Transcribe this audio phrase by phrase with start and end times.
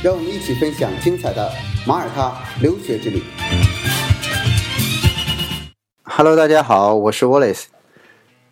[0.00, 1.50] 让我们一起分享精彩的
[1.84, 3.20] 马耳他留学之旅。
[6.04, 7.64] Hello，大家好，我是 Wallace。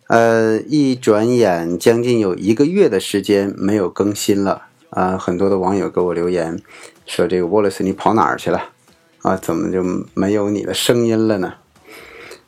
[0.07, 6.59] 呃，一转眼将近有一个月的时间没有更新了啊、很多的网友给我留言
[7.05, 8.71] 说：“这个 Wallace 你跑哪儿去了？
[9.21, 9.81] 啊，怎么就
[10.13, 11.53] 没有你的声音了呢？”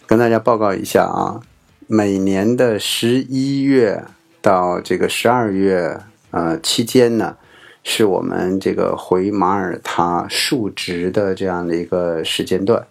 [0.07, 1.39] 跟大家报告一下啊，
[1.87, 4.03] 每年的十一月
[4.41, 7.37] 到这个十二月呃期间呢，
[7.83, 12.85] 是我们这个回马耳他述职的这样的一个时间段。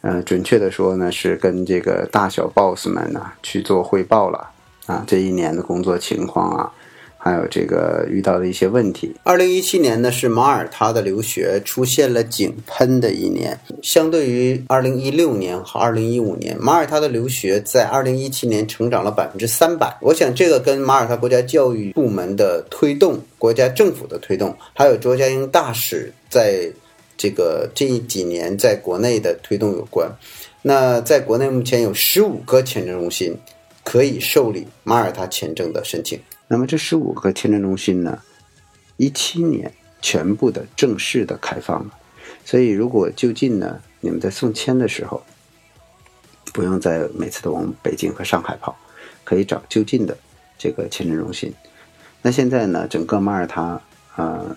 [0.00, 4.50] 呃，准确的说呢，是跟这个大小 boss 们呢去做汇报了
[4.86, 6.72] 啊，这一年的工作情况啊，
[7.24, 9.14] 还有这个遇到的一些问题。
[9.22, 19.96] 二零一七年呢，是马耳他的留学出现了井喷的一年，相对于二零一六年和二零一五年，马耳他的留学在二零一七年成长了百分之三百。
[20.00, 26.68] 我想这个跟马耳他国家教育部门的推动、国家政府的推动，还有卓家英大使在
[27.16, 30.10] 这个这几年在国内的推动有关。
[30.60, 33.32] 那在国内目前有十五个签证中心
[33.84, 36.18] 可以受理马耳他签证的申请。
[36.52, 38.20] 那么这十五个签证中心呢，
[38.98, 39.72] 一七年
[40.02, 41.98] 全部的正式的开放了。
[42.44, 45.22] 所以如果就近呢，你们在送签的时候，
[46.52, 48.76] 不用再每次都往北京和上海跑，
[49.24, 50.14] 可以找就近的
[50.58, 51.50] 这个签证中心。
[52.20, 53.80] 那现在呢，整个马耳他
[54.16, 54.54] 呃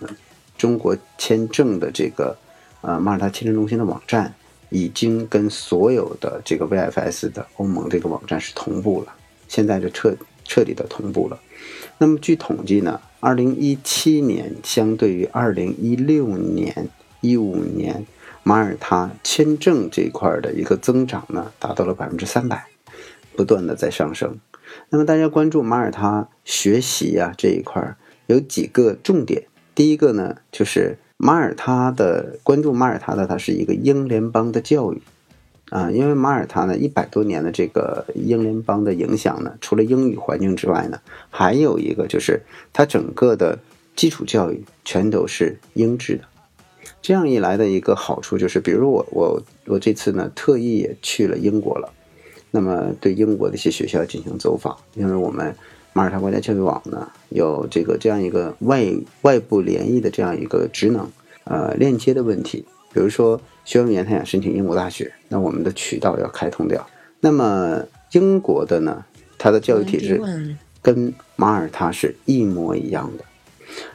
[0.57, 2.37] 中国签证的这个
[2.81, 4.35] 呃马耳他签证中心的网站，
[4.69, 9.15] 已经跟所有的这个 VFS 的欧盟这个网站是同步了，
[9.47, 10.13] 现在就彻
[10.45, 11.39] 彻底的同步了。
[11.97, 16.87] 那么据统计呢，二零一七年相对于二零一六年、
[17.21, 18.05] 一五年，
[18.43, 22.67] 马耳他签证这一块的一个增长呢，达到了百分之三百，
[23.35, 24.37] 不断的在上升。
[24.89, 29.45] 那么大家关注马耳他学习呀、这一块儿有几个重点。
[29.73, 35.01] 第一个呢，就是马耳他的关注马耳他的，它是一个英联邦的教育
[35.69, 40.99] 啊，因为马耳他呢一百多年的这个英联邦的影响呢，除了英语环境之外呢，
[41.29, 43.57] 还有一个就是它整个的
[43.95, 46.23] 基础教育全都是英制的。
[47.01, 51.91] 这样一来的一个好处就是，比如我我我这次呢特意也去了英国了，
[52.51, 55.55] 那么对英国的一些学校进行走访，因为我们
[55.93, 58.85] 马耳他国家教育网呢有这个这样一个外
[59.21, 61.07] 外部联谊的这样一个职能，
[61.43, 62.65] 呃链接的问题，
[62.95, 66.87] 比如说学员员他想申请英国大学，那我们的渠道要开通掉。
[67.19, 67.83] 那么
[68.13, 69.03] 英国的呢，
[69.37, 70.21] 它的教育体制
[70.81, 73.25] 跟马耳他是一模一样的，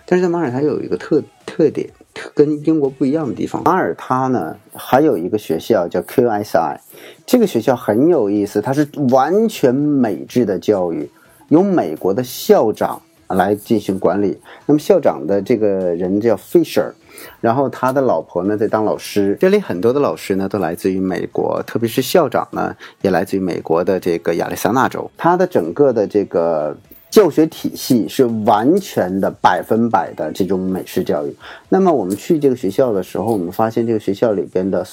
[0.05, 1.89] 但是在马耳他有一个特特点，
[2.35, 3.63] 跟英国不一样的地方。
[3.65, 6.79] 马耳他呢还有一个学校叫 QSI，
[7.25, 11.09] 这个学校很有意思，它是完全美制的教育，
[11.49, 14.37] 由美国的校长来进行管理。
[14.67, 16.93] 那么校长的这个人叫 Fisher，
[17.41, 19.37] 然后他的老婆呢在当老师。
[19.41, 25.11] 这里很多的老师呢都来自于美国，特别是校长呢也来自于美国的这个亚利桑那州。
[25.17, 26.77] 他的整个的这个
[27.11, 31.37] 教学体系是完全的百分百的这种美式教育。
[31.69, 34.87] 那么我们去这个学校的时候，我们发现这个学校里边的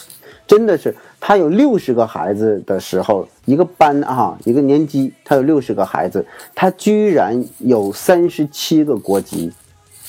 [0.47, 9.51] 真的是，他有六十个孩子的时候，一个班啊，一个年级，他有六十个孩子，他居然有三十七个国籍，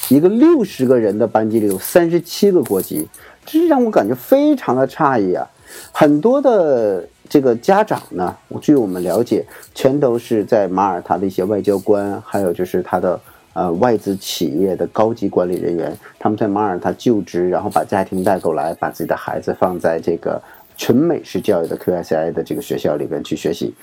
[0.09, 3.07] 一个六十个人的班级里有三十七个国籍，
[3.45, 5.47] 这是让我感觉非常的诧异啊！
[5.93, 13.21] 很多的这个家长呢，据我们了解，全都是在马耳他的一些外交官，还有就是他的
[13.53, 20.41] 呃外资企业的高级管理人员，他们在马耳他就职，然后把家庭带过来，把自己的孩子放在这个
[20.79, 23.75] 纯美式教育的 QSI 的这个学校里边去学习。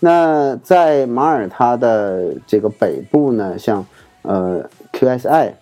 [0.00, 3.86] 那在马耳他的这个北部呢，像
[4.22, 5.52] 呃 QSI，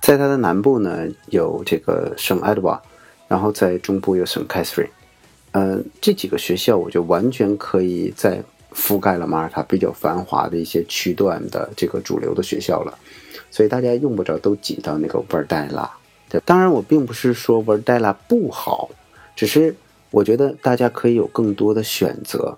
[0.00, 2.80] 在它的南部呢有这个圣埃德瓦，
[3.26, 4.90] 然后在中部有圣凯瑟琳。
[5.52, 8.42] 呃，这几个学校我就完全可以在
[8.74, 12.96] 覆盖了马耳他比较繁华的一些区段的这个主流的学校了，
[13.50, 15.90] 所以大家用不着都挤到那个维尔代拉。
[16.28, 18.90] 对，当然我并不是说维尔代拉不好，
[19.34, 19.74] 只是
[20.10, 22.56] 我觉得大家可以有更多的选择。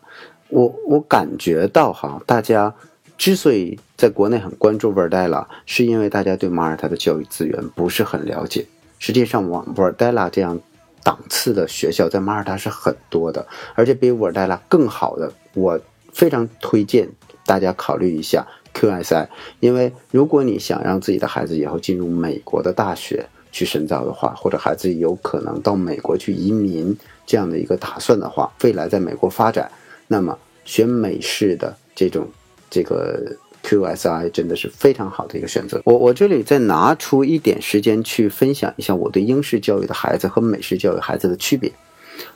[0.48, 2.74] 我我感觉到哈，大家
[3.20, 8.64] 之所以在国内很关注维尔代拉，是因为大家对马耳他的教育资源不是很了解。
[8.98, 10.58] 实际上，往沃尔代拉这样
[11.04, 15.78] 档次的学校在马耳他是很多的，而且比沃尔代拉更好的，我
[16.14, 17.06] 非常推荐
[17.44, 19.28] 大家考虑一下 QSI，
[19.60, 26.96] 因为如果你想让自己的孩子以后进入美国的大学去深造的话，或者孩子有可能到美国去移民
[27.26, 29.70] 这样的一个打算的话，未来在美国发展，
[30.08, 32.26] 那么选美式的这种
[32.70, 33.36] 这个。
[33.62, 35.82] QSI 真的是非常好的一个选择。
[35.84, 41.70] 我我这里再拿出一点时间去分享一下我对英式教育的孩子和美式教育孩子的区别。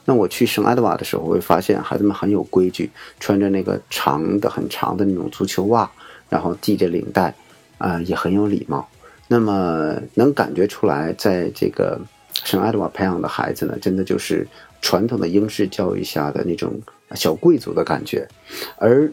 [0.04, 5.90] 那我去圣埃德瓦的时候，我会发现孩子们很有规矩，穿着那个长的很长的那种足球袜，
[6.28, 7.34] 然后系着领带，
[7.78, 8.86] 啊，也很有礼貌。
[9.26, 11.98] 那么能感觉出来，在这个
[12.44, 14.46] 圣埃德瓦培养的孩子呢，真的就是
[14.82, 16.78] 传统的英式教育下的那种
[17.14, 18.28] 小贵族的感觉。
[18.76, 19.10] 而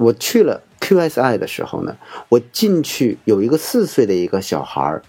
[0.00, 0.62] 我去了。
[0.80, 1.94] QSI 的时候呢，
[2.30, 5.02] 我进去有一个四岁的一个小孩儿，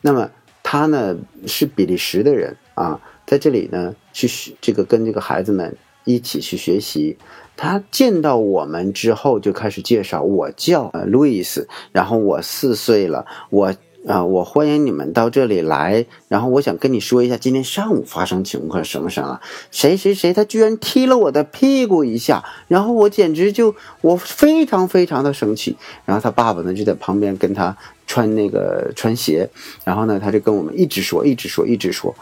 [0.00, 0.28] 那么
[0.62, 1.14] 他呢
[1.46, 7.16] 是比利时的人啊，在这里呢去学这个跟这个孩子们一起去学习。
[7.56, 13.72] 他见到我们之后就开始介绍，我叫路易斯，然后我四岁了，我。
[14.06, 16.06] 啊，我欢迎你们到这里来。
[16.28, 19.40] 然后我想跟你说一下，今天上午发生情况什么什么？
[19.70, 25.76] 谁谁谁，他居然踢了我的屁股一下，然后我简直就我非常非常的生气。
[26.04, 29.50] 然后他爸爸呢就在旁边跟他穿那个穿鞋，
[29.84, 32.14] 然后呢他就跟我们一直说，一直说，一直说。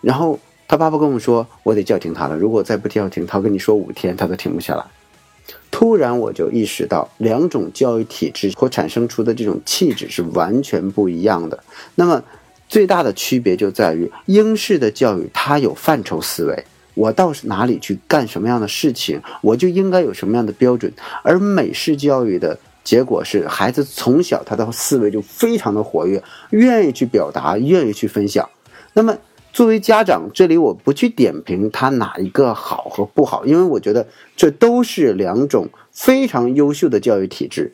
[0.00, 4.84] 然后他爸爸跟我们说，我得叫停他了，如果再不叫停，他跟你说五天他都停不下来。
[5.80, 11.58] 突然我就意识到，两种教育体制所产生出的这种气质是完全不一样的。
[11.94, 12.22] 那么
[12.68, 20.92] 最大的区别就在于，英式的教育它有范畴思维，我到哪里去干什么样的事情，我就应该有什么样的标准；
[21.22, 28.46] 而美式教育的结果是，孩子从小他的思维就非常的活跃，愿意去表达，愿意去分享。
[28.92, 29.16] 那么。
[29.52, 34.06] 作为家长，这里我不去点评他哪一个好和不好，因为我觉得
[34.36, 37.72] 这都是两种非常优秀的教育体制。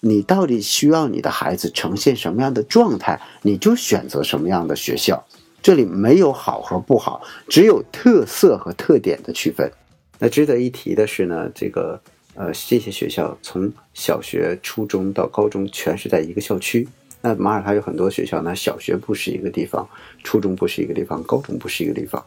[0.00, 5.22] 你到底需要你的孩子呈现什么样的状态，你就选择什么样的学校。
[5.60, 9.70] 这里没有好和不好，只有特色和特点的区分。
[10.18, 12.00] 那值得一提的是呢，这个
[12.34, 16.88] 呃这些学校从小学、初中到高中全是在一个校区。
[17.20, 19.88] 那马耳他有很多学校，那小学不是一个地方，
[20.24, 22.24] 初中不是一个地方，高中不是一个地方。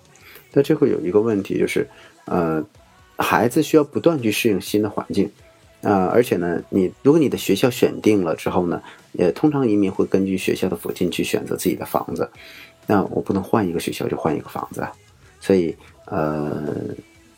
[0.52, 1.88] 那这会有一个问题，就是，
[2.26, 2.64] 呃，
[3.18, 5.30] 孩子需要不断去适应新的环境，
[5.82, 8.82] 啊，而且呢，你如果你的学校选定了之后呢，
[9.14, 12.30] 也通常移民会根据学校的附近去选择自己的房子。
[12.86, 14.88] 那我不能换一个学校就换一个房子，
[15.40, 15.76] 所以，
[16.06, 16.74] 呃。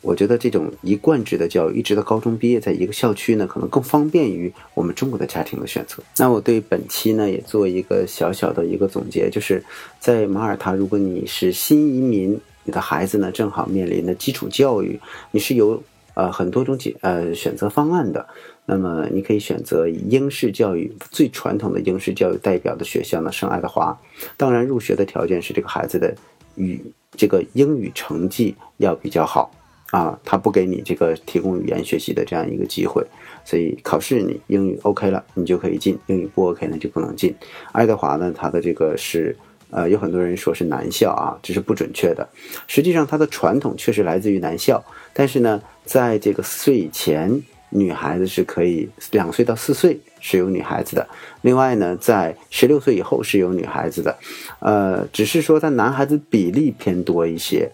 [0.06, 6.04] 我觉得这种一贯制的教育，一直到高中毕业，在一个校区呢，可能更方便于我们中国的家庭的选择。
[6.18, 9.63] 那我对本期呢，也做一个小小的一个总结，就是
[10.00, 15.00] 在马耳他，如果你是新移民，你的孩子呢正好面临的基础教育，
[15.31, 15.81] 你是有
[16.13, 18.24] 呃很多种解呃选择方案的。
[18.68, 23.96] 那么你可以选择以英式教育最传统的英式教育代表的学校呢，圣爱德华。
[24.38, 26.16] 当然，入学的条件是这个孩子的
[26.56, 26.80] 语
[27.18, 29.52] 这个英语成绩要比较好。
[29.91, 33.05] 啊，他不给你这个提供语言学习的这样一个机会，
[33.45, 37.33] 所以考试你英语 OK 了，你就可以进；英语不 OK 呢，就不能进。
[37.71, 39.37] 爱德华呢，他的这个是，
[39.69, 42.27] 呃，有很多人说是男校啊，这是不准确的。
[42.67, 51.07] 实际上，它的传统确实来自于男校，但是呢，在这个四岁以前，女孩子是可以两岁到四岁是有女孩子的。
[51.42, 54.18] 另外呢，在十六岁以后是有女孩子的，
[54.59, 57.71] 呃，只是说他男孩子比例偏多一些。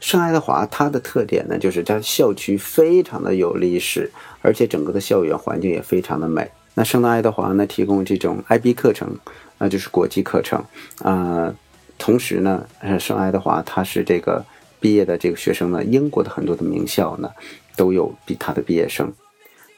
[0.00, 4.10] 圣爱德华它的特点呢，就是它校区非常的有历史，
[4.42, 6.48] 而且整个的校园环境也非常的美。
[6.74, 9.16] 那圣爱德华呢，提供这种 IB 课程，
[9.58, 10.62] 那就是国际课程
[11.02, 11.54] 啊。
[11.98, 12.66] 同时呢，
[13.00, 14.44] 圣爱德华它是这个
[14.78, 17.30] 毕业的这个学生呢，英国的很多的名校呢，
[17.74, 19.12] 都有比他的毕业生。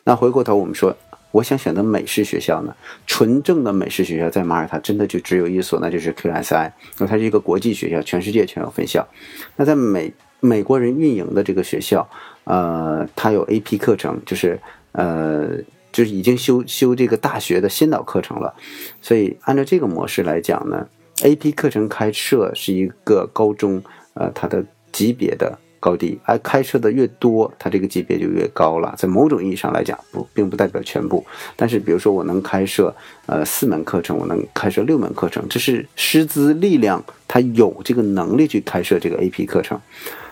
[0.04, 0.96] 那回过头我们说。
[1.30, 2.74] 我想选择美式学校呢，
[3.06, 9.06] 纯正的美式学校在马耳他真的就只有一所，那就是 QSI，那它是一个国际学校，全世界全有分校。
[9.56, 12.08] 那在美美国人运营的这个学校，
[12.44, 14.58] 呃，它有 AP 课程，就是
[14.92, 15.50] 呃，
[15.92, 18.54] 就是已经修修这个大学的先导课程了。
[19.02, 23.82] 所以按照这个模式来讲呢，AP 课程开设是一个高中，
[24.14, 25.58] 呃，它的级别的。
[25.80, 28.94] 高低，而开设的越多，它这个级别就越高了。
[28.98, 31.24] 在某种意义上来讲，不并不代表全部。
[31.56, 32.94] 但是，比如说我能开设
[33.26, 39.80] 呃四门课程，我能开设六门课程，这是师资力量，它有这个能力去开设这个 AP 课程。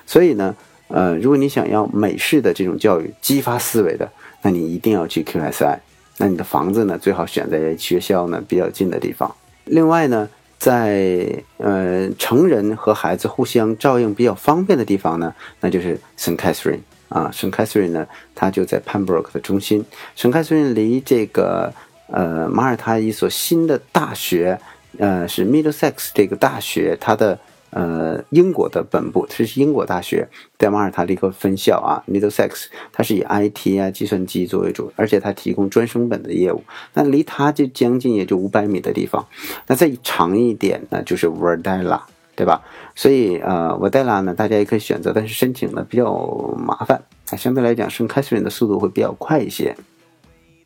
[0.06, 0.54] 所以呢，
[0.88, 4.10] 呃，如果你想要美式的这种教育，激发思维的，
[4.42, 5.78] 那你一定要去 QSI。
[6.18, 9.34] 那你的房子呢，最好选在学校呢比较近的地方。
[9.64, 10.28] 另外呢。
[10.58, 16.36] 在呃成人和孩子互相照应比较方便的地方呢，那就是 St.
[16.36, 17.50] Catherine 啊，St.
[17.50, 19.84] Catherine 呢，它就在 Pembroke 的中心。
[20.16, 20.32] St.
[20.32, 21.72] Catherine 离这个
[22.08, 24.58] 呃马耳他一所新的大学，
[24.98, 27.38] 呃是 Middlesex 这个大学，它的。
[27.70, 30.26] 呃，英国的本部，这是英国大学
[30.58, 36.62] 在马耳他的一个分校啊，Middlesex，它是以 IT 啊、计算机作为主，而且它提供专升本的业务。
[36.94, 39.26] 那离它就将近也就五百米的地方。
[39.66, 42.02] 那再长一点呢，就是 v e r d a l a
[42.34, 42.62] 对吧？
[42.94, 46.14] 所以呃 v e r d a l a 呢，大家也可以选择，但是申请呢比较
[46.56, 49.74] 麻烦啊，相对来讲，升 Catherine 的速度会比较快一些。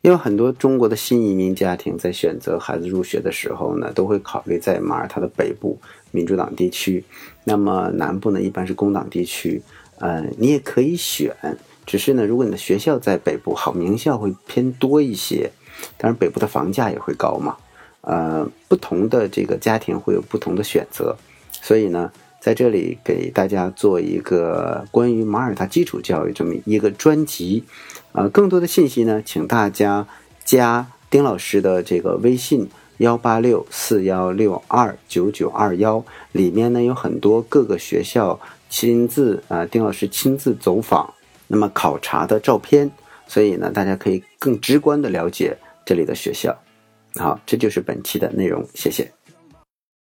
[0.01, 5.79] 因为很多中国的新移民家庭在选择孩子入学的时候呢，都会考虑在马耳他的北部。
[6.11, 7.03] 民主党地区，
[7.43, 9.61] 那么南部呢一般是工党地区，
[9.99, 11.35] 呃，你也可以选，
[11.85, 15.51] 只是呢，如果你的学校在北部，好名校会偏多一些，
[15.97, 17.57] 当然北部的房价也会高嘛，
[18.01, 21.15] 呃，不同的这个家庭会有不同的选择，
[21.61, 27.63] 所以呢，在这里给大家做一个关于马耳他基础教育这么一个专辑，
[28.11, 30.07] 呃，更多的信息呢，请大家
[30.43, 32.69] 加丁老师的这个微信。
[33.01, 36.03] 幺八六四幺六二九九二幺
[36.33, 38.39] 里面呢有很多各个学校
[38.69, 41.11] 亲自啊丁老师亲自走访，
[41.47, 42.89] 那么考察的照片，
[43.27, 46.55] 所以呢大家可以更直观的了解这里的学校。
[47.15, 49.11] 好，这就是本期的内容，谢谢。